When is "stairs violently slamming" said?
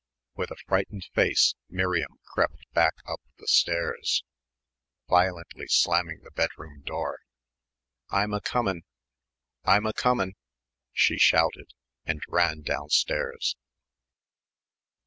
3.45-6.21